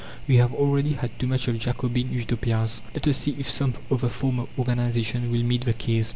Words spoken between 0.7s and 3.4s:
had too much of Jacobin Utopias! Let us see